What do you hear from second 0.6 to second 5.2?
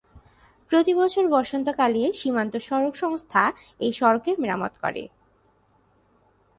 প্রতি বছর বসন্তকালে সীমান্ত সড়ক সংস্থা এই সড়কের মেরামত করে।